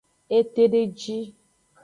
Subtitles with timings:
[0.37, 1.17] Etedeji.